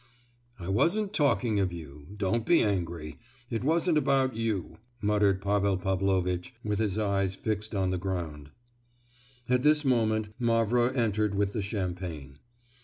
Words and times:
"I 0.57 0.67
wasn't 0.67 1.13
talking 1.13 1.59
of 1.59 1.71
you; 1.71 2.07
don't 2.17 2.43
be 2.43 2.61
angry, 2.63 3.19
it 3.51 3.63
wasn't 3.63 3.99
about 3.99 4.35
you," 4.35 4.79
muttered 4.99 5.43
Pavel 5.43 5.77
Pavlovitch, 5.77 6.55
with 6.63 6.79
his 6.79 6.97
eyes 6.97 7.35
fixed 7.35 7.75
on 7.75 7.91
the 7.91 7.99
ground. 7.99 8.49
At 9.47 9.61
this 9.61 9.85
moment, 9.85 10.29
Mavra 10.39 10.91
entered 10.95 11.35
with 11.35 11.53
the 11.53 11.61
champagne. 11.61 12.39